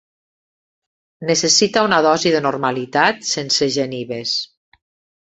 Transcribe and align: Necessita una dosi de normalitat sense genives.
Necessita 1.31 1.85
una 1.89 2.01
dosi 2.09 2.33
de 2.39 2.41
normalitat 2.49 3.23
sense 3.37 3.71
genives. 3.81 4.39